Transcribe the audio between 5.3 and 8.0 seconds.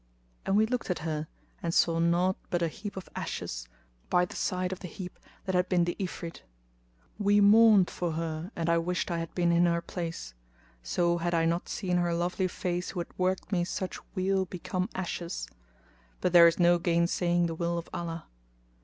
that had been the Ifrit. We mourned